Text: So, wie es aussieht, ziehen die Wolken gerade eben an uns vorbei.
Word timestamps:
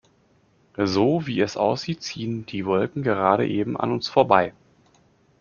So, 0.77 1.27
wie 1.27 1.39
es 1.41 1.57
aussieht, 1.57 2.01
ziehen 2.01 2.47
die 2.47 2.65
Wolken 2.65 3.03
gerade 3.03 3.47
eben 3.47 3.77
an 3.79 3.91
uns 3.91 4.07
vorbei. 4.07 4.55